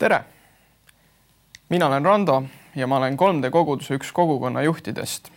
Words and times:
tere! 0.00 0.24
mina 1.68 1.86
olen 1.86 2.04
Rando 2.04 2.42
ja 2.76 2.86
ma 2.86 2.96
olen 2.96 3.18
3D 3.18 3.50
koguduse 3.50 3.94
üks 3.94 4.12
kogukonna 4.12 4.62
juhtidest. 4.62 5.30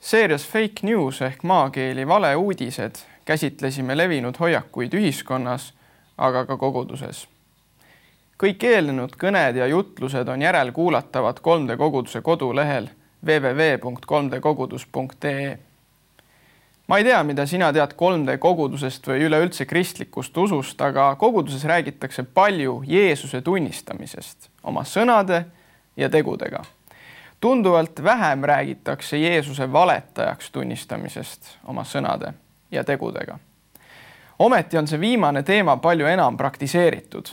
seerias 0.00 0.48
Fake 0.48 0.72
News 0.82 1.22
ehk 1.22 1.42
maakeeli 1.42 2.08
valeuudised 2.08 2.94
käsitlesime 3.24 3.96
levinud 3.96 4.34
hoiakuid 4.40 4.94
ühiskonnas, 4.94 5.74
aga 6.18 6.46
ka 6.46 6.56
koguduses. 6.56 7.28
kõik 8.38 8.62
eelnenud 8.62 9.10
kõned 9.18 9.56
ja 9.58 9.66
jutlused 9.66 10.28
on 10.28 10.42
järelkuulatavad 10.42 11.36
3D 11.42 11.76
koguduse 11.76 12.20
kodulehel 12.20 12.88
www.3dkogudus.ee 13.26 15.58
ma 16.86 16.98
ei 16.98 17.04
tea, 17.04 17.22
mida 17.22 17.46
sina 17.46 17.72
tead 17.74 17.94
3D 17.98 18.38
kogudusest 18.38 19.08
või 19.10 19.26
üleüldse 19.26 19.66
kristlikust 19.66 20.36
usust, 20.38 20.80
aga 20.80 21.14
koguduses 21.18 21.64
räägitakse 21.66 22.22
palju 22.22 22.82
Jeesuse 22.86 23.42
tunnistamisest 23.42 24.50
oma 24.62 24.84
sõnade 24.86 25.44
ja 25.96 26.10
tegudega. 26.10 26.64
tunduvalt 27.40 28.02
vähem 28.02 28.44
räägitakse 28.44 29.18
Jeesuse 29.18 29.72
valetajaks 29.72 30.50
tunnistamisest 30.50 31.58
oma 31.64 31.82
sõnade 31.84 32.32
ja 32.70 32.84
tegudega. 32.84 33.38
ometi 34.38 34.78
on 34.78 34.86
see 34.86 35.00
viimane 35.00 35.42
teema 35.42 35.76
palju 35.76 36.06
enam 36.06 36.36
praktiseeritud. 36.36 37.26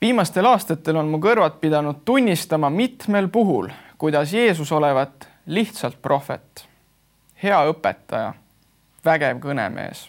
viimastel 0.00 0.46
aastatel 0.46 0.96
on 0.96 1.06
mu 1.06 1.18
kõrvad 1.18 1.60
pidanud 1.60 1.96
tunnistama 2.04 2.70
mitmel 2.70 3.28
puhul, 3.28 3.68
kuidas 3.98 4.32
Jeesus 4.32 4.72
olevat 4.72 5.28
lihtsalt 5.46 6.02
prohvet 6.02 6.69
hea 7.42 7.58
õpetaja, 7.72 8.32
vägev 9.04 9.40
kõnemees. 9.40 10.08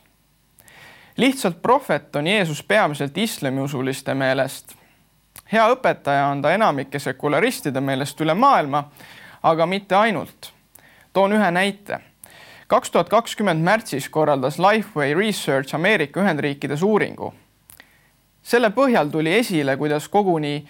lihtsalt 1.17 1.61
prohvet 1.61 2.15
on 2.15 2.27
Jeesus 2.27 2.63
peamiselt 2.63 3.17
islamiusuliste 3.17 4.13
meelest. 4.13 4.75
hea 5.51 5.67
õpetaja 5.69 6.31
on 6.31 6.41
ta 6.41 6.51
enamike 6.51 6.99
sekularistide 6.99 7.81
meelest 7.81 8.21
üle 8.21 8.33
maailma, 8.33 8.83
aga 9.43 9.65
mitte 9.65 9.95
ainult. 9.95 10.53
toon 11.13 11.33
ühe 11.33 11.51
näite. 11.51 11.99
kaks 12.67 12.91
tuhat 12.91 13.09
kakskümmend 13.09 13.63
märtsis 13.63 14.09
korraldas 14.09 14.59
Lifeway 14.59 15.13
Research 15.13 15.75
Ameerika 15.75 16.21
Ühendriikides 16.21 16.83
uuringu. 16.83 17.33
selle 18.43 18.69
põhjal 18.69 19.11
tuli 19.11 19.33
esile, 19.33 19.77
kuidas 19.77 20.07
koguni 20.09 20.67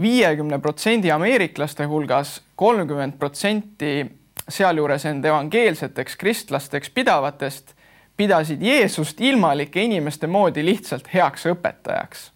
viiekümne 0.00 0.58
protsendi 0.58 1.10
ameeriklaste 1.12 1.84
hulgas 1.84 2.42
kolmkümmend 2.56 3.12
protsenti 3.18 4.21
sealjuures 4.52 5.04
end 5.08 5.24
evangeelseteks 5.24 6.16
kristlasteks 6.16 6.90
pidavatest 6.90 7.74
pidasid 8.16 8.62
Jeesust 8.62 9.20
ilmalike 9.20 9.82
inimeste 9.82 10.26
moodi 10.26 10.64
lihtsalt 10.64 11.08
heaks 11.14 11.46
õpetajaks. 11.46 12.30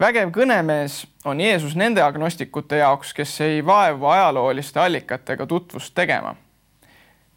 vägev 0.00 0.30
kõnemees 0.30 1.06
on 1.24 1.40
Jeesus 1.40 1.74
nende 1.76 2.02
agnostikute 2.02 2.76
jaoks, 2.76 3.14
kes 3.14 3.40
ei 3.40 3.66
vaevu 3.66 4.06
ajalooliste 4.06 4.80
allikatega 4.80 5.46
tutvust 5.46 5.94
tegema. 5.94 6.36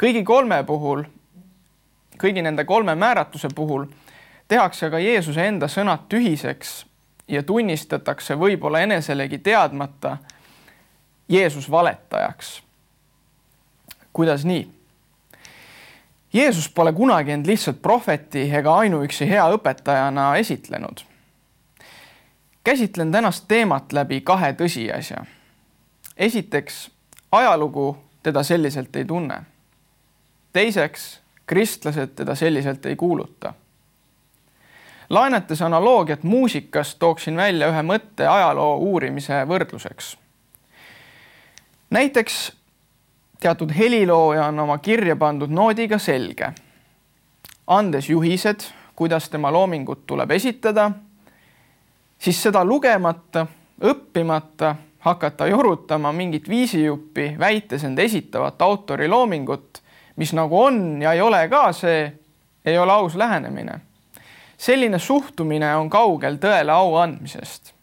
kõigi 0.04 0.24
kolme 0.24 0.64
puhul, 0.64 1.04
kõigi 2.24 2.42
nende 2.42 2.66
kolme 2.66 2.96
määratuse 2.96 3.48
puhul 3.56 3.86
tehakse 4.48 4.90
ka 4.90 5.00
Jeesuse 5.00 5.48
enda 5.48 5.68
sõnad 5.68 6.08
tühiseks 6.10 6.86
ja 7.28 7.44
tunnistatakse 7.44 8.36
võib-olla 8.36 8.80
eneselegi 8.80 9.38
teadmata 9.38 10.18
Jeesus 11.30 11.72
valetajaks 11.72 12.62
kuidas 14.14 14.46
nii? 14.46 14.82
Jeesus 16.34 16.70
pole 16.70 16.94
kunagi 16.94 17.32
end 17.32 17.46
lihtsalt 17.46 17.82
prohveti 17.82 18.46
ega 18.56 18.76
ainuüksi 18.76 19.30
hea 19.30 19.50
õpetajana 19.52 20.36
esitlenud. 20.40 21.04
käsitlen 22.64 23.12
tänast 23.12 23.46
teemat 23.48 23.94
läbi 23.94 24.22
kahe 24.22 24.54
tõsiasja. 24.54 25.26
esiteks, 26.18 26.92
ajalugu 27.32 27.98
teda 28.24 28.44
selliselt 28.44 28.96
ei 28.96 29.06
tunne. 29.06 29.42
teiseks, 30.54 31.20
kristlased 31.46 32.08
teda 32.08 32.36
selliselt 32.36 32.86
ei 32.86 32.96
kuuluta. 32.96 33.54
laenates 35.10 35.62
analoogiat 35.62 36.24
muusikast, 36.24 37.00
tooksin 37.00 37.36
välja 37.36 37.68
ühe 37.68 37.82
mõtte 37.82 38.28
ajaloo 38.28 38.78
uurimise 38.78 39.34
võrdluseks. 39.48 40.18
näiteks 41.90 42.61
teatud 43.42 43.72
helilooja 43.78 44.46
on 44.46 44.60
oma 44.60 44.78
kirja 44.78 45.16
pandud 45.16 45.50
noodiga 45.50 45.98
selge, 45.98 46.52
andes 47.68 48.10
juhised, 48.10 48.68
kuidas 48.96 49.30
tema 49.30 49.52
loomingut 49.52 50.06
tuleb 50.08 50.32
esitada, 50.32 50.92
siis 52.22 52.38
seda 52.44 52.62
lugemata, 52.66 53.48
õppimata, 53.82 54.76
hakata 55.02 55.48
jorutama 55.50 56.12
mingit 56.14 56.50
viisijuppi, 56.50 57.34
väites 57.40 57.84
end 57.84 57.98
esitavat 58.00 58.62
autori 58.62 59.08
loomingut, 59.10 59.82
mis 60.16 60.34
nagu 60.38 60.62
on 60.62 61.02
ja 61.02 61.16
ei 61.18 61.22
ole 61.22 61.48
ka 61.50 61.72
see, 61.74 62.12
ei 62.66 62.78
ole 62.78 62.94
aus 62.94 63.16
lähenemine. 63.16 63.82
selline 64.58 65.00
suhtumine 65.00 65.76
on 65.76 65.90
kaugel 65.90 66.38
tõele 66.38 66.72
au 66.72 66.96
andmisest. 66.96 67.74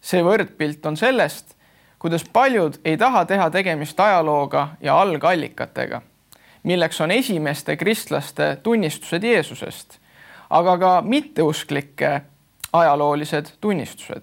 see 0.00 0.22
võrdpilt 0.22 0.86
on 0.86 0.96
sellest, 0.96 1.56
kuidas 2.04 2.24
paljud 2.32 2.74
ei 2.84 2.96
taha 2.96 3.24
teha 3.24 3.50
tegemist 3.50 4.00
ajalooga 4.00 4.68
ja 4.80 5.00
algallikatega, 5.00 6.02
milleks 6.62 7.00
on 7.00 7.10
esimeste 7.10 7.76
kristlaste 7.76 8.58
tunnistused 8.62 9.24
Jeesusest, 9.24 9.96
aga 10.50 10.78
ka 10.78 11.02
mitteusklike 11.02 12.20
ajaloolised 12.72 13.46
tunnistused. 13.60 14.22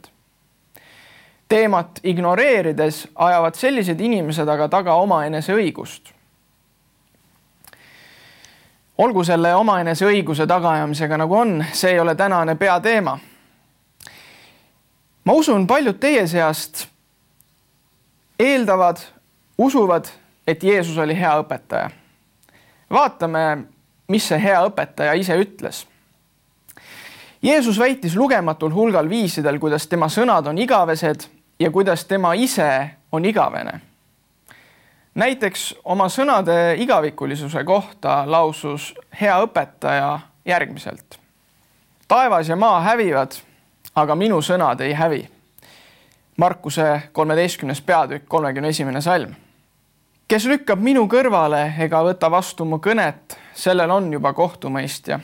teemat 1.49 1.99
ignoreerides 2.03 3.07
ajavad 3.15 3.55
sellised 3.55 3.99
inimesed 3.99 4.47
aga 4.47 4.67
taga 4.67 4.93
omaenese 4.93 5.53
õigust. 5.53 6.13
olgu 8.97 9.23
selle 9.23 9.55
omaenese 9.55 10.05
õiguse 10.05 10.47
tagaajamisega 10.47 11.17
nagu 11.17 11.35
on, 11.35 11.65
see 11.73 11.91
ei 11.91 11.99
ole 11.99 12.15
tänane 12.15 12.55
peateema. 12.55 13.19
ma 15.25 15.33
usun, 15.33 15.67
paljud 15.67 15.99
teie 15.99 16.27
seast 16.27 16.90
eeldavad, 18.41 18.97
usuvad, 19.57 20.05
et 20.47 20.63
Jeesus 20.63 20.97
oli 20.97 21.19
hea 21.19 21.33
õpetaja. 21.41 21.89
vaatame, 22.91 23.63
mis 24.07 24.27
see 24.27 24.39
hea 24.41 24.59
õpetaja 24.67 25.13
ise 25.15 25.37
ütles. 25.39 25.85
Jeesus 27.41 27.79
väitis 27.79 28.15
lugematul 28.15 28.73
hulgal 28.73 29.09
viisidel, 29.09 29.59
kuidas 29.59 29.87
tema 29.87 30.09
sõnad 30.09 30.47
on 30.47 30.57
igavesed 30.57 31.23
ja 31.59 31.71
kuidas 31.71 32.05
tema 32.05 32.33
ise 32.33 32.89
on 33.11 33.25
igavene. 33.25 33.81
näiteks 35.15 35.75
oma 35.83 36.09
sõnade 36.09 36.75
igavikulisuse 36.77 37.63
kohta 37.63 38.23
lausus 38.25 38.93
hea 39.21 39.37
õpetaja 39.43 40.19
järgmiselt. 40.45 41.19
taevas 42.07 42.49
ja 42.49 42.55
maa 42.55 42.81
hävivad, 42.81 43.31
aga 43.95 44.15
minu 44.15 44.41
sõnad 44.41 44.81
ei 44.81 44.93
hävi 44.93 45.29
Markuse 46.41 47.01
kolmeteistkümnes 47.11 47.81
peatükk, 47.81 48.29
kolmekümne 48.29 48.67
esimene 48.67 49.01
salm. 49.01 49.35
kes 50.27 50.45
lükkab 50.49 50.79
minu 50.81 51.03
kõrvale 51.05 51.59
ega 51.85 51.99
võta 52.01 52.31
vastu 52.33 52.65
mu 52.65 52.79
kõnet, 52.81 53.35
sellel 53.53 53.91
on 53.91 54.07
juba 54.13 54.31
kohtumõistja. 54.33 55.19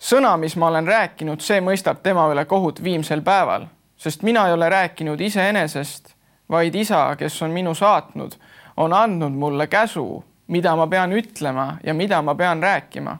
sõna, 0.00 0.36
mis 0.36 0.56
ma 0.56 0.66
olen 0.68 0.86
rääkinud, 0.86 1.40
see 1.40 1.60
mõistab 1.60 2.02
tema 2.02 2.26
üle 2.32 2.44
kohut 2.44 2.82
viimsel 2.84 3.22
päeval, 3.22 3.64
sest 3.96 4.22
mina 4.22 4.46
ei 4.46 4.52
ole 4.52 4.68
rääkinud 4.68 5.20
iseenesest, 5.20 6.12
vaid 6.50 6.74
isa, 6.74 7.16
kes 7.16 7.42
on 7.42 7.50
minu 7.50 7.74
saatnud, 7.74 8.36
on 8.76 8.92
andnud 8.92 9.32
mulle 9.32 9.66
käsu, 9.66 10.24
mida 10.46 10.76
ma 10.76 10.86
pean 10.86 11.12
ütlema 11.12 11.78
ja 11.84 11.94
mida 11.94 12.20
ma 12.22 12.34
pean 12.34 12.62
rääkima. 12.62 13.16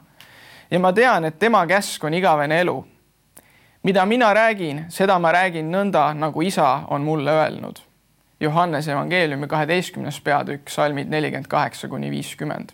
ja 0.71 0.79
ma 0.79 0.93
tean, 0.93 1.25
et 1.25 1.39
tema 1.39 1.65
käsk 1.65 2.03
on 2.03 2.13
igavene 2.13 2.61
elu 2.61 2.85
mida 3.87 4.05
mina 4.05 4.33
räägin, 4.35 4.81
seda 4.91 5.15
ma 5.19 5.31
räägin 5.31 5.69
nõnda, 5.71 6.09
nagu 6.19 6.41
isa 6.43 6.81
on 6.91 7.05
mulle 7.07 7.31
öelnud. 7.31 7.77
Johannese 8.39 8.91
evangeeliumi 8.91 9.47
kaheteistkümnes 9.47 10.17
peatükk, 10.21 10.67
salmid 10.69 11.07
nelikümmend 11.07 11.47
kaheksa 11.47 11.87
kuni 11.87 12.09
viiskümmend. 12.11 12.73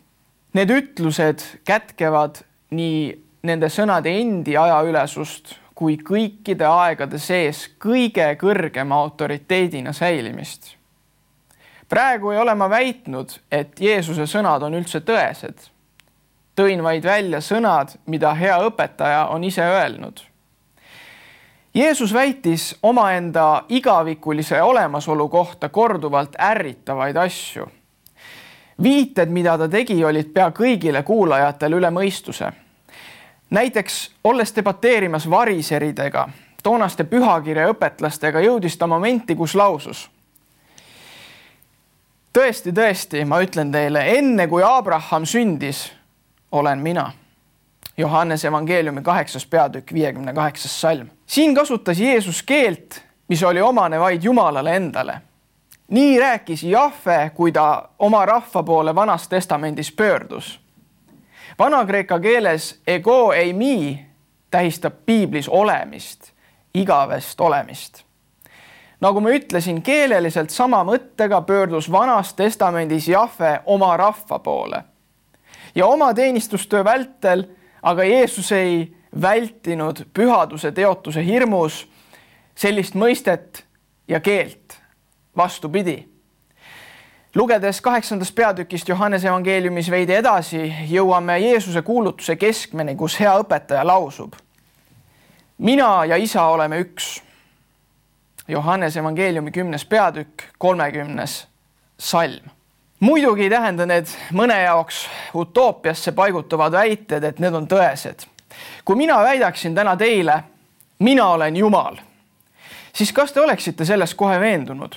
Need 0.57 0.73
ütlused 0.73 1.43
kätkevad 1.69 2.41
nii 2.73 3.13
nende 3.45 3.69
sõnade 3.69 4.09
endi 4.09 4.57
ajaülesust 4.57 5.53
kui 5.77 5.99
kõikide 6.01 6.65
aegade 6.65 7.21
sees 7.21 7.67
kõige 7.85 8.31
kõrgema 8.41 8.97
autoriteedina 9.05 9.93
säilimist. 9.93 10.75
praegu 11.89 12.31
ei 12.31 12.41
ole 12.41 12.55
ma 12.55 12.69
väitnud, 12.69 13.37
et 13.51 13.79
Jeesuse 13.79 14.25
sõnad 14.25 14.63
on 14.63 14.73
üldse 14.73 14.99
tõesed. 14.99 15.69
tõin 16.55 16.83
vaid 16.83 17.03
välja 17.03 17.41
sõnad, 17.41 17.97
mida 18.05 18.33
hea 18.33 18.57
õpetaja 18.65 19.27
on 19.29 19.43
ise 19.43 19.61
öelnud 19.61 20.32
Jeesus 21.73 22.13
väitis 22.13 22.75
omaenda 22.83 23.63
igavikulise 23.69 24.61
olemasolu 24.61 25.29
kohta 25.29 25.69
korduvalt 25.69 26.35
ärritavaid 26.39 27.15
asju. 27.15 27.67
viited, 28.83 29.29
mida 29.29 29.57
ta 29.57 29.67
tegi, 29.69 30.05
olid 30.05 30.33
pea 30.33 30.49
kõigile 30.49 31.03
kuulajatele 31.03 31.75
üle 31.75 31.89
mõistuse. 31.89 32.51
näiteks 33.49 34.11
olles 34.23 34.55
debateerimas 34.55 35.29
variseridega, 35.29 36.29
toonaste 36.63 37.03
pühakirja 37.03 37.67
õpetlastega 37.67 38.39
jõudis 38.39 38.77
ta 38.77 38.87
momenti, 38.87 39.35
kus 39.35 39.55
lausus. 39.55 40.09
tõesti, 42.33 42.71
tõesti, 42.71 43.25
ma 43.25 43.41
ütlen 43.41 43.71
teile, 43.71 44.17
enne 44.17 44.47
kui 44.47 44.63
Abraham 44.63 45.25
sündis, 45.25 45.91
olen 46.51 46.79
mina. 46.79 47.11
Johannese 47.97 48.47
evangeeliumi 48.47 49.01
kaheksas 49.01 49.45
peatükk, 49.45 49.93
viiekümne 49.93 50.33
kaheksas 50.33 50.81
salm. 50.81 51.07
siin 51.25 51.55
kasutas 51.55 51.99
Jeesus 51.99 52.43
keelt, 52.43 53.01
mis 53.27 53.43
oli 53.43 53.61
omane 53.61 53.99
vaid 53.99 54.23
Jumalale 54.23 54.75
endale. 54.75 55.21
nii 55.87 56.19
rääkis 56.19 56.63
Jahve, 56.63 57.31
kui 57.35 57.51
ta 57.51 57.89
oma 57.99 58.25
rahva 58.25 58.63
poole 58.63 58.95
Vanas 58.95 59.27
Testamendis 59.27 59.91
pöördus. 59.91 60.59
Vana-Kreeka 61.59 62.19
keeles 62.19 62.81
ego 62.87 63.31
ei 63.31 63.53
mi 63.53 64.05
tähistab 64.51 64.93
piiblis 65.05 65.49
olemist, 65.49 66.31
igavest 66.73 67.41
olemist. 67.41 68.03
nagu 69.01 69.21
ma 69.21 69.29
ütlesin, 69.29 69.81
keeleliselt 69.81 70.49
sama 70.49 70.83
mõttega 70.83 71.41
pöördus 71.41 71.91
Vanas 71.91 72.33
Testamendis 72.33 73.07
Jahve 73.07 73.61
oma 73.65 73.97
rahva 73.97 74.39
poole. 74.39 74.83
ja 75.75 75.87
oma 75.87 76.13
teenistustöö 76.13 76.83
vältel 76.83 77.43
aga 77.83 78.03
Jeesus 78.03 78.51
ei 78.51 78.95
vältinud 79.21 80.05
pühaduse 80.13 80.71
teotuse 80.71 81.25
hirmus 81.25 81.83
sellist 82.55 82.95
mõistet 82.95 83.65
ja 84.07 84.19
keelt. 84.19 84.79
vastupidi. 85.37 86.07
lugedes 87.35 87.81
kaheksandast 87.81 88.35
peatükist 88.35 88.89
Johannese 88.89 89.27
evangeeliumis 89.27 89.89
veidi 89.91 90.13
edasi, 90.13 90.73
jõuame 90.89 91.39
Jeesuse 91.39 91.81
kuulutuse 91.81 92.35
keskmeni, 92.35 92.95
kus 92.95 93.19
hea 93.19 93.33
õpetaja 93.39 93.85
lausub. 93.85 94.33
mina 95.57 96.05
ja 96.05 96.15
isa 96.15 96.43
oleme 96.43 96.79
üks. 96.79 97.21
Johannese 98.47 98.99
evangeeliumi 98.99 99.51
kümnes 99.51 99.85
peatükk, 99.85 100.43
kolmekümnes 100.57 101.47
salm 101.97 102.62
muidugi 103.03 103.43
ei 103.43 103.49
tähenda 103.51 103.85
need 103.85 104.07
mõne 104.31 104.61
jaoks 104.63 105.03
utoopiasse 105.35 106.15
paigutuvad 106.15 106.71
väited, 106.71 107.23
et 107.23 107.39
need 107.43 107.53
on 107.53 107.67
tõesed. 107.67 108.25
kui 108.85 108.95
mina 108.95 109.19
väidaksin 109.23 109.75
täna 109.75 109.97
teile, 109.97 110.43
mina 110.99 111.27
olen 111.27 111.55
Jumal 111.57 111.97
siis 112.95 113.13
kas 113.13 113.31
te 113.31 113.41
oleksite 113.41 113.85
selles 113.85 114.15
kohe 114.15 114.39
veendunud? 114.39 114.95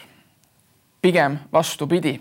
pigem 1.02 1.38
vastupidi. 1.52 2.20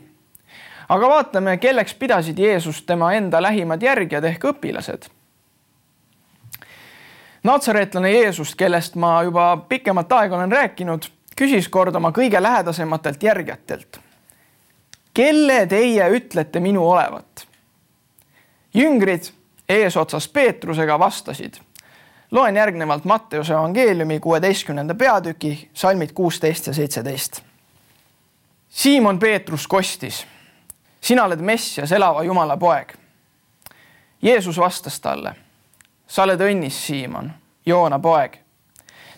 aga 0.89 1.09
vaatame, 1.09 1.57
kelleks 1.57 1.93
pidasid 1.93 2.37
Jeesust 2.39 2.85
tema 2.85 3.13
enda 3.13 3.41
lähimad 3.41 3.81
järgijad 3.81 4.23
ehk 4.23 4.43
õpilased. 4.45 5.07
Natsareetlane 7.43 8.11
Jeesus, 8.11 8.55
kellest 8.55 8.95
ma 8.95 9.23
juba 9.23 9.57
pikemat 9.69 10.11
aega 10.11 10.35
olen 10.35 10.51
rääkinud, 10.51 11.09
küsis 11.37 11.69
kord 11.69 11.95
oma 11.95 12.11
kõige 12.11 12.41
lähedasematelt 12.41 13.23
järgijatelt. 13.23 13.99
Kelle 15.15 15.63
teie 15.71 16.09
ütlete 16.19 16.59
minu 16.59 16.83
olevat? 16.91 17.47
jüngrid 18.75 19.31
eesotsas 19.71 20.27
Peetrusega 20.27 20.99
vastasid 20.99 21.55
loen 22.31 22.55
järgnevalt 22.55 23.05
Matteuse 23.05 23.53
evangeeliumi 23.53 24.19
kuueteistkümnenda 24.19 24.95
peatüki 24.95 25.69
salmid 25.73 26.09
kuusteist 26.13 26.67
ja 26.67 26.73
seitseteist. 26.73 27.41
Siimon 28.69 29.19
Peetrus 29.19 29.67
kostis, 29.67 30.25
sina 31.01 31.23
oled 31.23 31.39
Messias, 31.39 31.91
elava 31.91 32.23
Jumala 32.23 32.57
poeg. 32.57 32.93
Jeesus 34.21 34.57
vastas 34.57 34.99
talle, 34.99 35.35
sa 36.07 36.23
oled 36.23 36.41
õnnis, 36.41 36.75
Siimon, 36.87 37.31
Joona 37.65 37.99
poeg, 37.99 38.35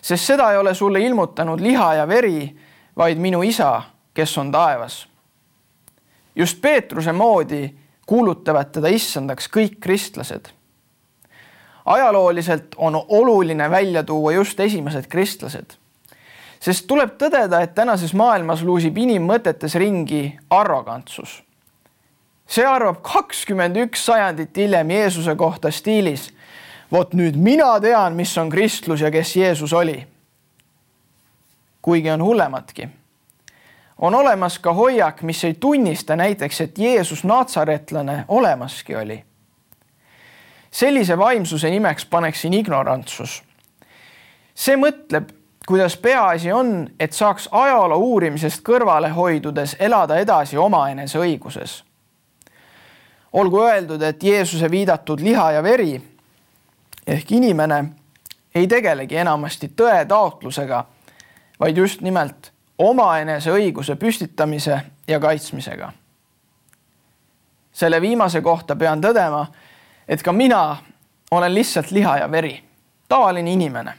sest 0.02 0.24
seda 0.24 0.52
ei 0.52 0.58
ole 0.58 0.74
sulle 0.74 1.00
ilmutanud 1.00 1.60
liha 1.60 1.94
ja 1.94 2.08
veri, 2.08 2.58
vaid 2.96 3.18
minu 3.18 3.42
isa, 3.42 3.82
kes 4.14 4.38
on 4.38 4.52
taevas. 4.52 5.08
Just 6.38 6.60
Peetruse 6.62 7.12
moodi 7.12 7.74
kuulutavad 8.06 8.70
teda 8.72 8.88
issandaks 8.88 9.50
kõik 9.52 9.76
kristlased 9.80 10.54
ajalooliselt 11.88 12.64
on 12.76 13.04
oluline 13.08 13.70
välja 13.70 14.02
tuua 14.02 14.32
just 14.32 14.60
esimesed 14.60 15.06
kristlased. 15.08 15.70
sest 16.60 16.86
tuleb 16.86 17.14
tõdeda, 17.22 17.62
et 17.62 17.74
tänases 17.74 18.14
maailmas 18.14 18.62
luusib 18.62 18.96
inimmõtetes 18.98 19.74
ringi 19.78 20.38
arrogantsus. 20.50 21.42
see 22.46 22.66
arvab 22.66 23.02
kakskümmend 23.02 23.76
üks 23.76 24.04
sajandit 24.04 24.56
hiljem 24.56 24.90
Jeesuse 24.90 25.36
kohta 25.36 25.70
stiilis. 25.70 26.34
vot 26.92 27.14
nüüd 27.14 27.36
mina 27.36 27.80
tean, 27.80 28.12
mis 28.12 28.38
on 28.38 28.50
kristlus 28.50 29.00
ja 29.00 29.10
kes 29.10 29.36
Jeesus 29.36 29.72
oli. 29.72 30.06
kuigi 31.82 32.10
on 32.10 32.22
hullematki 32.22 32.88
on 33.98 34.14
olemas 34.14 34.58
ka 34.58 34.72
hoiak, 34.72 35.22
mis 35.22 35.44
ei 35.44 35.54
tunnista 35.54 36.16
näiteks, 36.16 36.60
et 36.60 36.78
Jeesus 36.78 37.24
natsaretlane 37.24 38.24
olemaski 38.28 38.96
oli 38.96 39.24
sellise 40.70 41.18
vaimsuse 41.18 41.70
nimeks 41.70 42.06
paneksin 42.06 42.54
ignorantsus. 42.54 43.42
see 44.54 44.76
mõtleb, 44.76 45.30
kuidas 45.66 45.96
peaasi 45.96 46.52
on, 46.52 46.90
et 47.00 47.12
saaks 47.12 47.48
ajaloo 47.52 47.98
uurimisest 47.98 48.62
kõrvale 48.66 49.08
hoidudes 49.14 49.76
elada 49.78 50.16
edasi 50.18 50.56
omaenese 50.56 51.18
õiguses. 51.18 51.84
olgu 53.32 53.62
öeldud, 53.62 54.02
et 54.02 54.22
Jeesuse 54.22 54.70
viidatud 54.70 55.20
liha 55.20 55.52
ja 55.52 55.62
veri 55.62 56.00
ehk 57.06 57.32
inimene 57.32 57.84
ei 58.54 58.66
tegelegi 58.66 59.16
enamasti 59.16 59.72
tõe 59.76 60.06
taotlusega, 60.06 60.84
vaid 61.60 61.76
just 61.76 62.00
nimelt 62.00 62.52
omaenese 62.78 63.50
õiguse 63.50 63.96
püstitamise 63.96 64.80
ja 65.08 65.20
kaitsmisega. 65.20 65.92
selle 67.72 68.00
viimase 68.00 68.40
kohta 68.40 68.76
pean 68.76 69.00
tõdema 69.00 69.46
et 70.08 70.22
ka 70.22 70.32
mina 70.32 70.76
olen 71.30 71.54
lihtsalt 71.54 71.90
liha 71.90 72.16
ja 72.18 72.30
veri, 72.30 72.62
tavaline 73.08 73.52
inimene. 73.52 73.94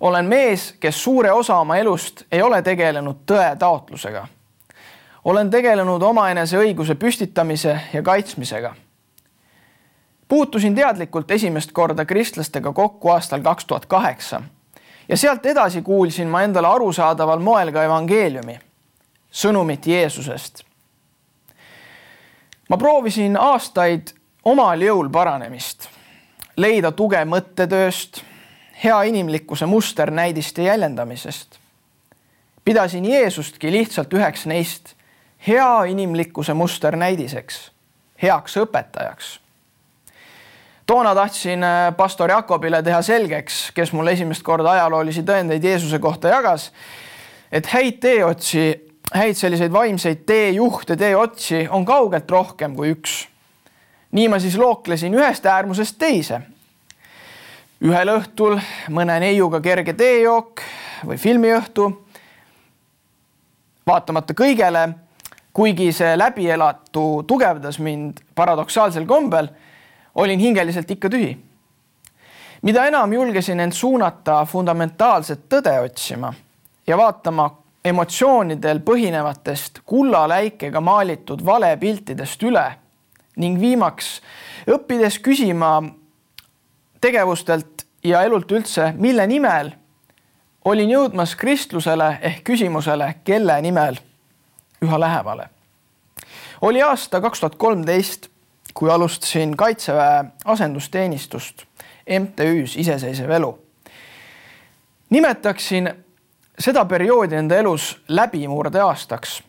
olen 0.00 0.24
mees, 0.24 0.74
kes 0.80 1.02
suure 1.02 1.32
osa 1.32 1.58
oma 1.58 1.76
elust 1.76 2.22
ei 2.32 2.42
ole 2.42 2.62
tegelenud 2.62 3.16
tõe 3.26 3.56
taotlusega. 3.58 4.28
olen 5.24 5.50
tegelenud 5.50 6.02
omaenese 6.02 6.58
õiguse 6.58 6.94
püstitamise 6.94 7.80
ja 7.92 8.02
kaitsmisega. 8.02 8.74
puutusin 10.28 10.74
teadlikult 10.74 11.30
esimest 11.30 11.72
korda 11.72 12.04
kristlastega 12.04 12.72
kokku 12.72 13.08
aastal 13.08 13.40
kaks 13.40 13.64
tuhat 13.64 13.86
kaheksa 13.86 14.42
ja 15.10 15.16
sealt 15.16 15.46
edasi 15.46 15.82
kuulsin 15.82 16.28
ma 16.28 16.42
endale 16.46 16.68
arusaadaval 16.70 17.42
moel 17.42 17.72
ka 17.74 17.82
evangeeliumi, 17.84 18.58
sõnumit 19.30 19.86
Jeesusest. 19.86 20.62
ma 22.68 22.76
proovisin 22.78 23.36
aastaid 23.36 24.14
omal 24.44 24.80
jõul 24.80 25.10
paranemist, 25.10 25.88
leida 26.56 26.92
tuge 26.92 27.24
mõttetööst, 27.24 28.22
hea 28.84 29.02
inimlikkuse 29.02 29.66
musternäidiste 29.66 30.62
jäljendamisest. 30.62 31.58
pidasin 32.64 33.04
Jeesustki 33.04 33.72
lihtsalt 33.72 34.14
üheks 34.14 34.46
neist 34.46 34.94
hea 35.46 35.84
inimlikkuse 35.84 36.54
musternäidiseks, 36.54 37.70
heaks 38.22 38.56
õpetajaks. 38.56 39.38
Toona 40.90 41.14
tahtsin 41.14 41.62
äh, 41.62 41.94
pastor 41.96 42.30
Jakobile 42.30 42.82
teha 42.82 43.02
selgeks, 43.02 43.70
kes 43.74 43.92
mulle 43.94 44.16
esimest 44.16 44.42
korda 44.42 44.74
ajaloolisi 44.74 45.22
tõendeid 45.22 45.62
Jeesuse 45.62 46.02
kohta 46.02 46.32
jagas, 46.34 46.72
et 47.52 47.66
häid 47.70 48.00
teeotsi, 48.02 48.64
häid 49.14 49.38
selliseid 49.38 49.72
vaimseid 49.72 50.24
teejuhte, 50.26 50.96
teeotsi 50.98 51.68
on 51.70 51.86
kaugelt 51.86 52.30
rohkem 52.30 52.74
kui 52.74 52.90
üks 52.96 53.20
nii 54.12 54.28
ma 54.28 54.38
siis 54.42 54.56
looklesin 54.58 55.14
ühest 55.14 55.46
äärmusest 55.46 55.98
teise. 55.98 56.40
ühel 57.80 58.10
õhtul 58.12 58.58
mõne 58.92 59.14
neiuga 59.22 59.60
kerge 59.60 59.94
teejook 59.94 60.60
või 61.06 61.16
filmiõhtu. 61.16 61.86
vaatamata 63.86 64.34
kõigele, 64.34 64.88
kuigi 65.52 65.92
see 65.92 66.18
läbielatu 66.18 67.22
tugevdas 67.26 67.78
mind 67.78 68.20
paradoksaalsel 68.34 69.06
kombel, 69.06 69.48
olin 70.14 70.40
hingeliselt 70.40 70.90
ikka 70.90 71.08
tühi. 71.10 71.38
mida 72.62 72.86
enam 72.86 73.12
julgesin 73.12 73.60
end 73.60 73.72
suunata 73.72 74.44
fundamentaalset 74.44 75.40
tõde 75.48 75.80
otsima 75.80 76.34
ja 76.86 76.96
vaatama 76.96 77.50
emotsioonidel 77.84 78.80
põhinevatest 78.80 79.80
kullaläikega 79.84 80.80
maalitud 80.80 81.44
valepiltidest 81.44 82.42
üle 82.42 82.66
ning 83.36 83.60
viimaks 83.60 84.20
õppides 84.68 85.20
küsima 85.24 85.80
tegevustelt 87.00 87.86
ja 88.04 88.22
elult 88.22 88.52
üldse, 88.52 88.92
mille 88.96 89.26
nimel 89.26 89.72
olin 90.64 90.90
jõudmas 90.90 91.34
kristlusele 91.36 92.18
ehk 92.20 92.44
küsimusele, 92.44 93.14
kelle 93.24 93.60
nimel 93.62 93.96
üha 94.84 95.00
lähemale. 95.00 95.48
oli 96.60 96.82
aasta 96.82 97.20
kaks 97.20 97.40
tuhat 97.40 97.54
kolmteist, 97.54 98.29
kui 98.74 98.90
alustasin 98.90 99.56
Kaitseväe 99.56 100.24
asendusteenistust 100.44 101.62
MTÜ-s 102.20 102.76
Iseseisev 102.76 103.30
elu. 103.30 103.58
nimetaksin 105.10 105.90
seda 106.58 106.84
perioodi 106.84 107.34
enda 107.34 107.56
elus 107.56 108.02
läbimurdeaastaks. 108.08 109.42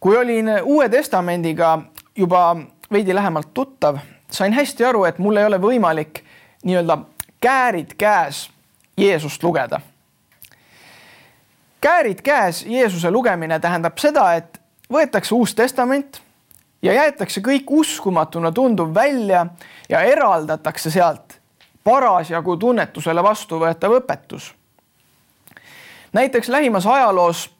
kui 0.00 0.16
olin 0.16 0.46
Uue 0.62 0.88
Testamendiga 0.88 1.78
juba 2.16 2.56
veidi 2.92 3.14
lähemalt 3.14 3.54
tuttav, 3.54 3.98
sain 4.30 4.52
hästi 4.52 4.84
aru, 4.84 5.04
et 5.04 5.18
mul 5.18 5.36
ei 5.36 5.44
ole 5.44 5.60
võimalik 5.60 6.24
nii-öelda 6.64 6.98
käärid 7.40 7.94
käes 7.98 8.50
Jeesust 8.96 9.42
lugeda. 9.42 9.80
käärid 11.80 12.20
käes 12.22 12.66
Jeesuse 12.66 13.10
lugemine 13.10 13.60
tähendab 13.60 13.98
seda, 13.98 14.34
et 14.34 14.60
võetakse 14.92 15.34
Uus 15.34 15.54
Testament 15.54 16.22
ja 16.82 16.92
jäetakse 16.92 17.40
kõik 17.40 17.70
uskumatuna 17.70 18.52
tunduv 18.52 18.94
välja 18.94 19.46
ja 19.88 20.00
eraldatakse 20.00 20.90
sealt 20.90 21.40
parasjagu 21.84 22.56
tunnetusele 22.56 23.22
vastuvõetav 23.22 24.00
õpetus. 24.00 24.54
näiteks 26.12 26.48
lähimas 26.48 26.86
ajaloos 26.86 27.50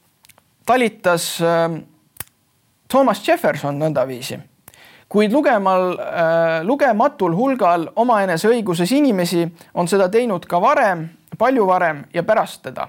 talitas 0.67 1.43
äh, 1.43 1.81
Thomas 2.89 3.29
Jefferson 3.29 3.79
nõndaviisi, 3.79 4.39
kuid 5.09 5.33
lugemal 5.33 5.93
äh,, 5.99 6.63
lugematul 6.67 7.37
hulgal 7.37 7.89
omaenese 7.97 8.49
õiguses 8.49 8.91
inimesi 8.95 9.45
on 9.75 9.89
seda 9.89 10.09
teinud 10.09 10.47
ka 10.47 10.61
varem, 10.61 11.09
palju 11.39 11.67
varem 11.67 12.05
ja 12.15 12.23
pärast 12.23 12.63
teda. 12.63 12.89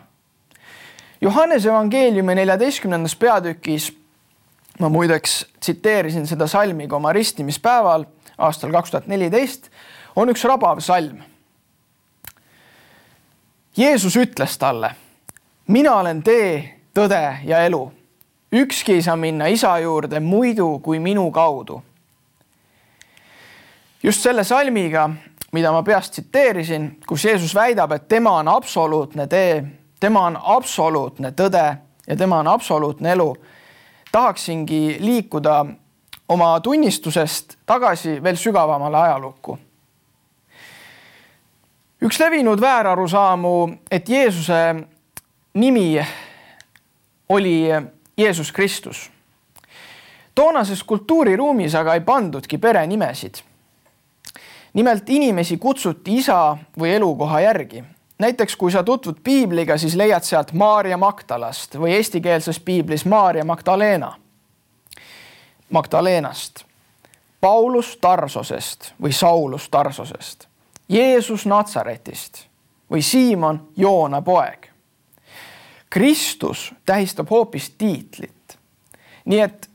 Johannese 1.21 1.69
evangeeliumi 1.69 2.35
neljateistkümnendas 2.35 3.15
peatükis 3.15 3.91
ma 4.81 4.89
muideks 4.89 5.45
tsiteerisin 5.59 6.25
seda 6.27 6.47
salmi 6.47 6.87
ka 6.87 6.97
oma 6.97 7.13
ristimispäeval 7.13 8.05
aastal 8.37 8.71
kaks 8.73 8.91
tuhat 8.91 9.07
neliteist, 9.07 9.69
on 10.15 10.31
üks 10.33 10.43
rabav 10.49 10.81
salm. 10.81 11.21
Jeesus 13.77 14.17
ütles 14.17 14.57
talle, 14.59 14.91
mina 15.67 15.93
olen 16.01 16.23
tee, 16.25 16.79
tõde 16.97 17.21
ja 17.45 17.61
elu. 17.65 17.91
ükski 18.51 18.93
ei 18.93 19.01
saa 19.01 19.15
minna 19.15 19.47
isa 19.47 19.77
juurde 19.79 20.19
muidu 20.19 20.79
kui 20.79 20.99
minu 20.99 21.31
kaudu. 21.31 21.83
just 24.03 24.21
selle 24.21 24.43
salmiga, 24.43 25.09
mida 25.51 25.71
ma 25.71 25.83
peast 25.83 26.11
tsiteerisin, 26.11 26.97
kus 27.07 27.25
Jeesus 27.25 27.55
väidab, 27.55 27.91
et 27.91 28.07
tema 28.07 28.31
on 28.31 28.47
absoluutne 28.47 29.27
tee, 29.27 29.63
tema 29.99 30.25
on 30.25 30.37
absoluutne 30.41 31.31
tõde 31.31 31.77
ja 32.07 32.15
tema 32.15 32.39
on 32.39 32.47
absoluutne 32.47 33.11
elu 33.11 33.35
tahaksingi 34.11 34.97
liikuda 34.99 35.65
oma 36.29 36.59
tunnistusest 36.59 37.57
tagasi 37.65 38.23
veel 38.23 38.35
sügavamale 38.35 38.97
ajalukku. 38.97 39.57
üks 42.01 42.19
levinud 42.19 42.61
väärarusaamu, 42.61 43.73
et 43.91 44.09
Jeesuse 44.09 44.75
nimi 45.53 46.05
oli 47.29 47.69
Jeesus 48.17 48.51
Kristus. 48.51 49.11
toonases 50.35 50.83
kultuuriruumis 50.83 51.75
aga 51.75 51.93
ei 51.93 52.01
pandudki 52.01 52.57
perenimesid. 52.57 53.35
nimelt 54.73 55.09
inimesi 55.09 55.57
kutsuti 55.57 56.17
isa 56.17 56.57
või 56.79 56.95
elukoha 56.95 57.41
järgi 57.41 57.83
näiteks 58.21 58.55
kui 58.55 58.71
sa 58.71 58.83
tutvud 58.83 59.17
piibliga, 59.23 59.77
siis 59.77 59.95
leiad 59.95 60.23
sealt 60.23 60.53
Maarja 60.53 60.97
Magdalast 60.97 61.75
või 61.79 61.95
eestikeelses 61.97 62.59
piiblis 62.59 63.05
Maarja 63.05 63.45
Magdalena, 63.45 64.13
Magdalenast, 65.69 66.63
Paulus 67.41 67.95
Tarsosest 68.01 68.93
või 69.01 69.13
Saulus 69.15 69.69
Tarsosest, 69.69 70.45
Jeesus 70.89 71.45
Natsaretist 71.45 72.45
või 72.91 73.01
Siimon 73.01 73.61
Joona 73.77 74.21
poeg. 74.21 74.67
Kristus 75.89 76.73
tähistab 76.85 77.29
hoopis 77.29 77.69
tiitlit. 77.69 78.57
nii 79.25 79.39
et 79.39 79.69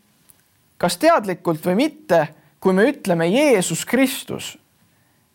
kas 0.78 0.96
teadlikult 0.96 1.66
või 1.66 1.74
mitte, 1.74 2.28
kui 2.60 2.72
me 2.72 2.88
ütleme 2.90 3.26
Jeesus 3.26 3.84
Kristus, 3.86 4.58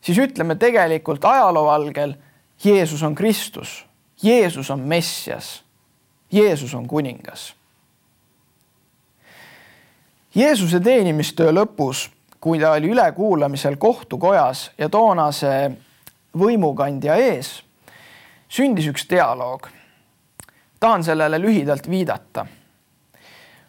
siis 0.01 0.17
ütleme 0.17 0.55
tegelikult 0.55 1.25
ajaloovalgel 1.25 2.15
Jeesus 2.63 3.03
on 3.03 3.15
Kristus, 3.15 3.85
Jeesus 4.23 4.69
on 4.69 4.79
Messias, 4.79 5.63
Jeesus 6.31 6.73
on 6.73 6.87
kuningas. 6.87 7.55
Jeesuse 10.35 10.79
teenimistöö 10.79 11.51
lõpus, 11.51 12.09
kui 12.39 12.59
ta 12.59 12.71
oli 12.71 12.89
ülekuulamisel 12.93 13.75
kohtukojas 13.77 14.71
ja 14.77 14.89
toonase 14.89 15.71
võimukandja 16.37 17.15
ees, 17.15 17.63
sündis 18.49 18.87
üks 18.87 19.09
dialoog. 19.09 19.67
tahan 20.79 21.03
sellele 21.03 21.41
lühidalt 21.41 21.89
viidata. 21.89 22.45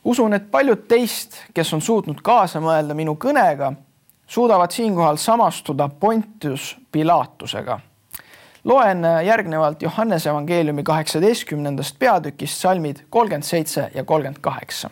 usun, 0.04 0.34
et 0.34 0.50
paljud 0.50 0.88
teist, 0.88 1.36
kes 1.54 1.74
on 1.74 1.80
suutnud 1.80 2.20
kaasa 2.22 2.60
mõelda 2.60 2.94
minu 2.94 3.16
kõnega, 3.16 3.72
suudavad 4.26 4.70
siinkohal 4.70 5.16
samastuda 5.16 5.88
Pontius 5.88 6.76
Pilatusega 6.92 7.80
loen 8.64 9.04
äh, 9.04 9.24
järgnevalt 9.24 9.82
Johannese 9.82 10.30
evangeeliumi 10.30 10.82
kaheksateistkümnendast 10.82 11.98
peatükist 11.98 12.60
salmid 12.60 12.96
kolmkümmend 13.10 13.42
seitse 13.42 13.90
ja 13.94 14.04
kolmkümmend 14.04 14.40
kaheksa. 14.40 14.90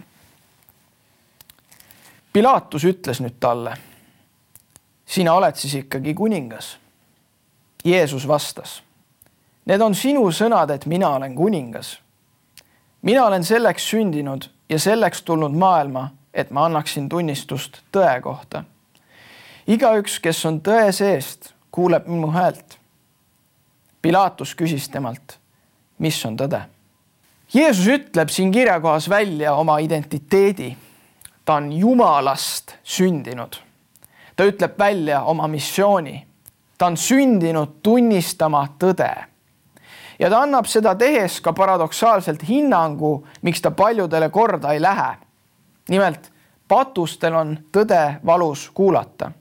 Pilatus 2.32 2.84
ütles 2.84 3.20
nüüd 3.20 3.38
talle. 3.40 3.74
sina 5.06 5.34
oled 5.34 5.54
siis 5.54 5.74
ikkagi 5.74 6.14
kuningas. 6.14 6.78
Jeesus 7.84 8.28
vastas. 8.28 8.82
Need 9.66 9.80
on 9.80 9.94
sinu 9.94 10.30
sõnad, 10.30 10.70
et 10.70 10.86
mina 10.86 11.08
olen 11.08 11.34
kuningas. 11.34 12.00
mina 13.02 13.26
olen 13.26 13.44
selleks 13.44 13.90
sündinud 13.90 14.44
ja 14.68 14.78
selleks 14.78 15.22
tulnud 15.22 15.52
maailma, 15.52 16.10
et 16.34 16.50
ma 16.50 16.64
annaksin 16.64 17.08
tunnistust 17.08 17.82
tõe 17.92 18.20
kohta. 18.20 18.64
igaüks, 19.66 20.20
kes 20.20 20.44
on 20.46 20.60
tõe 20.60 20.92
seest, 20.92 21.54
kuuleb 21.70 22.06
minu 22.06 22.30
häält 22.30 22.79
Pilatus 24.02 24.54
küsis 24.56 24.88
temalt, 24.88 25.36
mis 25.98 26.16
on 26.24 26.36
tõde. 26.40 26.62
Jeesus 27.52 27.88
ütleb 27.90 28.30
siin 28.32 28.52
kirjakohas 28.52 29.08
välja 29.10 29.54
oma 29.54 29.78
identiteedi. 29.78 30.76
ta 31.44 31.54
on 31.54 31.72
Jumalast 31.72 32.74
sündinud. 32.84 33.56
ta 34.36 34.44
ütleb 34.44 34.78
välja 34.78 35.22
oma 35.22 35.48
missiooni. 35.48 36.26
ta 36.78 36.86
on 36.86 36.96
sündinud 36.96 37.68
tunnistama 37.82 38.68
tõde. 38.78 39.24
ja 40.18 40.30
ta 40.30 40.40
annab 40.40 40.66
seda 40.66 40.94
tehes 40.94 41.40
ka 41.40 41.52
paradoksaalselt 41.52 42.48
hinnangu, 42.48 43.26
miks 43.42 43.60
ta 43.60 43.70
paljudele 43.70 44.30
korda 44.30 44.72
ei 44.72 44.82
lähe. 44.82 45.16
nimelt 45.88 46.32
patustel 46.68 47.34
on 47.34 47.58
tõde 47.72 48.20
valus 48.26 48.70
kuulata. 48.74 49.32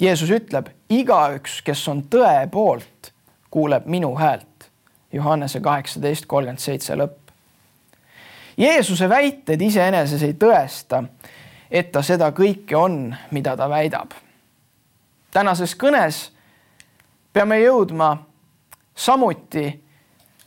Jeesus 0.00 0.30
ütleb, 0.30 0.68
igaüks, 0.88 1.62
kes 1.62 1.88
on 1.88 2.02
tõe 2.02 2.46
poolt 2.50 3.13
kuuleb 3.54 3.86
minu 3.86 4.16
häält. 4.16 4.70
Johannese 5.12 5.60
kaheksateist 5.60 6.26
kolmkümmend 6.26 6.58
seitse 6.58 6.96
lõpp. 6.98 7.30
Jeesuse 8.56 9.06
väited 9.08 9.60
iseeneses 9.62 10.22
ei 10.26 10.34
tõesta, 10.34 11.04
et 11.70 11.92
ta 11.94 12.02
seda 12.02 12.32
kõike 12.34 12.74
on, 12.74 13.14
mida 13.30 13.54
ta 13.56 13.68
väidab. 13.70 14.10
tänases 15.30 15.76
kõnes 15.78 16.18
peame 17.32 17.60
jõudma 17.60 18.16
samuti 18.94 19.84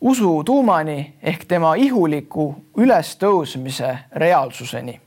usu 0.02 0.44
tuumani 0.44 1.16
ehk 1.24 1.46
tema 1.48 1.76
ihuliku 1.76 2.56
ülestõusmise 2.78 3.98
reaalsuseni. 4.12 5.02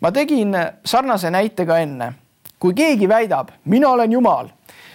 ma 0.00 0.12
tegin 0.12 0.52
sarnase 0.84 1.30
näite 1.30 1.66
ka 1.66 1.78
enne. 1.78 2.12
kui 2.58 2.74
keegi 2.74 3.08
väidab, 3.08 3.48
mina 3.64 3.88
olen 3.88 4.12
Jumal 4.12 4.48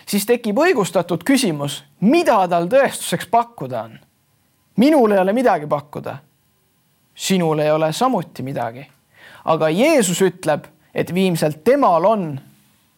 siis 0.07 0.25
tekib 0.25 0.57
õigustatud 0.57 1.23
küsimus, 1.27 1.81
mida 2.01 2.39
tal 2.47 2.69
tõestuseks 2.71 3.27
pakkuda 3.31 3.81
on. 3.83 3.99
minul 4.77 5.11
ei 5.11 5.19
ole 5.19 5.33
midagi 5.33 5.67
pakkuda. 5.67 6.17
sinul 7.15 7.59
ei 7.59 7.71
ole 7.71 7.93
samuti 7.93 8.43
midagi. 8.43 8.87
aga 9.45 9.69
Jeesus 9.69 10.21
ütleb, 10.21 10.65
et 10.93 11.13
viimselt 11.13 11.63
temal 11.63 12.05
on 12.05 12.39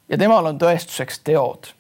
ja 0.10 0.18
temal 0.18 0.46
on 0.46 0.60
tõestuseks 0.60 1.22
teod. 1.24 1.74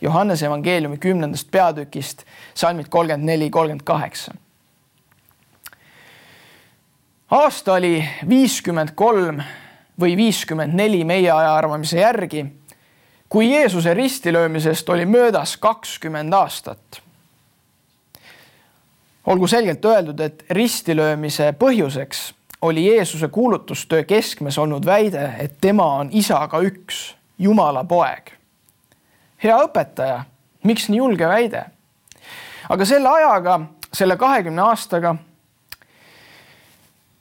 Johannese 0.00 0.46
evangeeliumi 0.46 0.98
kümnendast 0.98 1.50
peatükist 1.50 2.24
salmid 2.54 2.88
kolmkümmend 2.88 3.24
neli, 3.24 3.50
kolmkümmend 3.50 3.84
kaheksa. 3.84 4.34
aasta 7.30 7.72
oli 7.72 8.08
viiskümmend 8.28 8.94
kolm 8.94 9.40
või 10.00 10.16
viiskümmend 10.16 10.74
neli 10.74 11.04
meie 11.04 11.30
aja 11.30 11.54
arvamise 11.54 12.00
järgi 12.00 12.46
kui 13.28 13.50
Jeesuse 13.52 13.94
ristilöömisest 13.94 14.88
oli 14.88 15.06
möödas 15.06 15.56
kakskümmend 15.56 16.32
aastat. 16.32 17.02
olgu 19.26 19.46
selgelt 19.46 19.84
öeldud, 19.84 20.20
et 20.20 20.44
ristilöömise 20.50 21.54
põhjuseks 21.58 22.32
oli 22.62 22.86
Jeesuse 22.86 23.28
kuulutustöö 23.28 24.04
keskmes 24.04 24.58
olnud 24.58 24.86
väide, 24.86 25.34
et 25.38 25.52
tema 25.60 25.94
on 25.94 26.08
isaga 26.12 26.60
üks, 26.60 27.14
Jumala 27.38 27.84
poeg. 27.84 28.30
hea 29.42 29.56
õpetaja, 29.62 30.24
miks 30.62 30.88
nii 30.88 30.98
julge 30.98 31.28
väide? 31.28 31.64
aga 32.68 32.84
selle 32.84 33.08
ajaga, 33.08 33.60
selle 33.92 34.16
kahekümne 34.16 34.62
aastaga, 34.62 35.16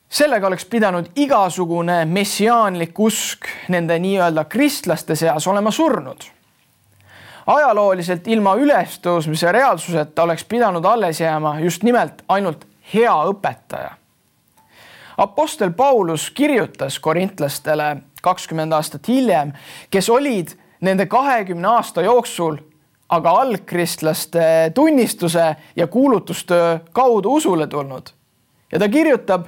sellega 0.10 0.48
oleks 0.48 0.66
pidanud 0.66 1.06
igasugune 1.16 2.06
messiaanlik 2.06 3.00
usk 3.00 3.50
nende 3.70 4.00
nii-öelda 4.00 4.46
kristlaste 4.46 5.16
seas 5.16 5.48
olema 5.48 5.72
surnud 5.72 6.30
ajalooliselt 7.46 8.28
ilma 8.28 8.56
ülestõusmise 8.58 9.52
reaalsuseta 9.52 10.24
oleks 10.24 10.44
pidanud 10.50 10.86
alles 10.86 11.22
jääma 11.22 11.60
just 11.60 11.84
nimelt 11.84 12.24
ainult 12.28 12.66
hea 12.94 13.14
õpetaja. 13.30 13.92
Apostel 15.18 15.72
Paulus 15.72 16.30
kirjutas 16.32 17.00
korintlastele 17.00 17.98
kakskümmend 18.22 18.74
aastat 18.74 19.08
hiljem, 19.08 19.54
kes 19.90 20.10
olid 20.10 20.52
nende 20.82 21.06
kahekümne 21.06 21.68
aasta 21.68 22.02
jooksul 22.02 22.58
aga 23.10 23.30
algkristlaste 23.30 24.72
tunnistuse 24.74 25.56
ja 25.76 25.88
kuulutustöö 25.88 26.80
kaudu 26.92 27.34
usule 27.34 27.68
tulnud. 27.68 28.10
ja 28.72 28.80
ta 28.80 28.90
kirjutab 28.90 29.46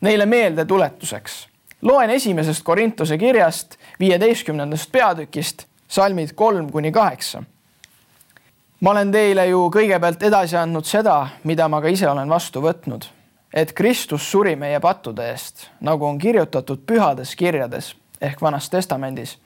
neile 0.00 0.26
meeldetuletuseks. 0.26 1.48
loen 1.82 2.10
esimesest 2.10 2.62
Korintuse 2.62 3.18
kirjast 3.18 3.76
viieteistkümnendast 4.00 4.92
peatükist 4.92 5.64
salmid 5.88 6.32
kolm 6.34 6.72
kuni 6.72 6.92
kaheksa. 6.92 7.42
ma 8.80 8.90
olen 8.90 9.12
teile 9.12 9.46
ju 9.46 9.70
kõigepealt 9.70 10.22
edasi 10.22 10.56
andnud 10.56 10.84
seda, 10.84 11.28
mida 11.44 11.68
ma 11.68 11.80
ka 11.80 11.88
ise 11.88 12.08
olen 12.08 12.28
vastu 12.28 12.60
võtnud, 12.60 13.04
et 13.54 13.72
Kristus 13.72 14.30
suri 14.30 14.56
meie 14.56 14.80
pattude 14.80 15.30
eest, 15.30 15.70
nagu 15.80 16.06
on 16.06 16.18
kirjutatud 16.18 16.86
pühades 16.86 17.36
kirjades 17.36 17.94
ehk 18.20 18.42
Vanas 18.42 18.70
Testamendis 18.70 19.38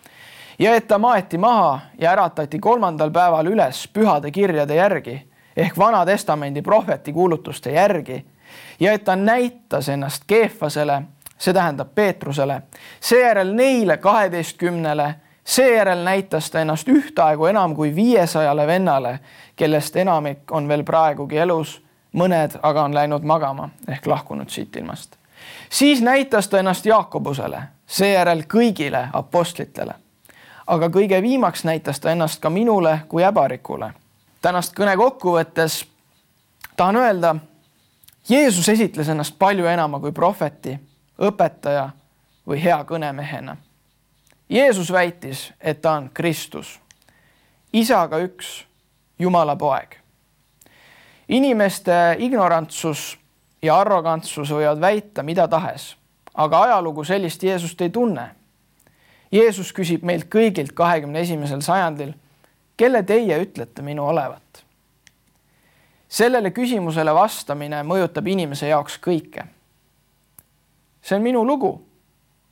ja 0.58 0.74
et 0.74 0.86
ta 0.88 0.98
maeti 0.98 1.38
maha 1.38 1.80
ja 1.98 2.12
äratati 2.12 2.58
kolmandal 2.58 3.10
päeval 3.10 3.46
üles 3.46 3.88
pühade 3.92 4.30
kirjade 4.30 4.74
järgi 4.74 5.22
ehk 5.56 5.78
Vana 5.78 6.04
Testamendi 6.06 6.62
prohveti 6.62 7.12
kuulutuste 7.12 7.72
järgi 7.72 8.24
ja 8.80 8.92
et 8.92 9.04
ta 9.04 9.16
näitas 9.16 9.88
ennast 9.88 10.24
Keefasele, 10.26 11.02
see 11.38 11.54
tähendab 11.54 11.94
Peetrusele, 11.94 12.62
seejärel 13.00 13.54
neile 13.54 13.96
kaheteistkümnele 13.96 15.14
seejärel 15.44 16.04
näitas 16.04 16.50
ta 16.50 16.60
ennast 16.60 16.88
ühtaegu 16.88 17.46
enam 17.46 17.74
kui 17.74 17.94
viiesajale 17.94 18.66
vennale, 18.66 19.20
kellest 19.56 19.96
enamik 19.96 20.52
on 20.52 20.68
veel 20.68 20.84
praegugi 20.84 21.38
elus, 21.38 21.82
mõned 22.12 22.58
aga 22.62 22.84
on 22.84 22.94
läinud 22.94 23.22
magama 23.22 23.68
ehk 23.88 24.06
lahkunud 24.06 24.48
siit 24.48 24.76
ilmast. 24.76 25.16
siis 25.70 26.02
näitas 26.02 26.48
ta 26.48 26.58
ennast 26.58 26.86
Jaakobusele, 26.86 27.62
seejärel 27.86 28.42
kõigile 28.54 29.08
apostlitele. 29.12 29.94
aga 30.66 30.88
kõige 30.88 31.22
viimaks 31.22 31.64
näitas 31.64 32.00
ta 32.00 32.10
ennast 32.10 32.40
ka 32.40 32.50
minule 32.50 33.00
kui 33.08 33.24
äbarikule. 33.24 33.92
tänast 34.42 34.74
kõne 34.78 34.96
kokkuvõttes 34.96 35.86
tahan 36.76 36.96
öelda, 36.96 37.36
Jeesus 38.28 38.68
esitles 38.68 39.08
ennast 39.08 39.38
palju 39.38 39.66
enama 39.66 40.00
kui 40.00 40.12
prohveti, 40.12 40.78
õpetaja 41.20 41.90
või 42.48 42.62
hea 42.62 42.80
kõnemehena 42.88 43.56
Jeesus 44.48 44.92
väitis, 44.92 45.52
et 45.60 45.80
ta 45.80 45.92
on 45.92 46.10
Kristus, 46.14 46.80
isaga 47.72 48.18
üks, 48.20 48.64
Jumala 49.18 49.56
poeg. 49.56 49.96
inimeste 51.28 52.16
ignorantsus 52.18 53.18
ja 53.62 53.78
arrogantsus 53.80 54.50
võivad 54.50 54.80
väita 54.80 55.22
mida 55.22 55.48
tahes, 55.48 55.96
aga 56.34 56.60
ajalugu 56.62 57.04
sellist 57.04 57.42
Jeesust 57.42 57.80
ei 57.80 57.90
tunne. 57.90 58.34
Jeesus 59.32 59.72
küsib 59.72 60.02
meilt 60.02 60.26
kõigilt 60.28 60.72
kahekümne 60.74 61.20
esimesel 61.20 61.60
sajandil, 61.60 62.12
kelle 62.76 63.02
teie 63.02 63.38
ütlete 63.40 63.82
minu 63.82 64.04
olevat? 64.06 64.63
Sellele 66.14 66.52
küsimusele 66.54 67.14
vastamine 67.14 67.82
mõjutab 67.82 68.26
inimese 68.30 68.68
jaoks 68.68 69.00
kõike. 69.02 69.46
see 71.02 71.16
on 71.16 71.22
minu 71.22 71.44
lugu 71.46 71.74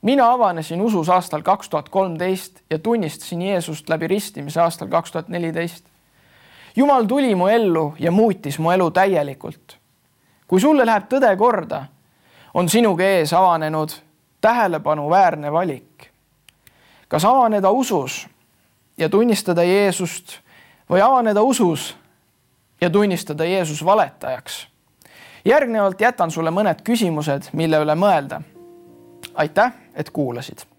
mina 0.03 0.33
avanesin 0.33 0.81
usus 0.81 1.09
aastal 1.09 1.43
kaks 1.43 1.69
tuhat 1.69 1.89
kolmteist 1.89 2.61
ja 2.71 2.79
tunnistasin 2.79 3.43
Jeesust 3.43 3.89
läbi 3.89 4.07
ristimise 4.07 4.61
aastal 4.61 4.89
kaks 4.89 5.13
tuhat 5.13 5.29
neliteist. 5.29 5.85
jumal 6.77 7.05
tuli 7.05 7.35
mu 7.35 7.47
ellu 7.47 7.95
ja 7.99 8.11
muutis 8.11 8.59
mu 8.59 8.71
elu 8.71 8.91
täielikult. 8.91 9.79
kui 10.47 10.61
sulle 10.61 10.87
läheb 10.87 11.05
tõde 11.09 11.37
korda, 11.37 11.85
on 12.55 12.69
sinuga 12.69 13.05
ees 13.05 13.33
avanenud 13.33 13.91
tähelepanuväärne 14.41 15.53
valik. 15.53 16.11
kas 17.09 17.25
avaneda 17.25 17.71
usus 17.71 18.29
ja 18.99 19.09
tunnistada 19.09 19.63
Jeesust 19.63 20.39
või 20.91 21.01
avaneda 21.01 21.43
usus 21.43 21.97
ja 22.83 22.91
tunnistada 22.91 23.45
Jeesus 23.45 23.85
valetajaks. 23.85 24.69
järgnevalt 25.45 26.01
jätan 26.01 26.31
sulle 26.31 26.51
mõned 26.51 26.83
küsimused, 26.85 27.43
mille 27.53 27.79
üle 27.79 27.95
mõelda. 27.95 28.43
aitäh 29.35 29.73
et 29.95 30.11
kuulasid 30.11 30.72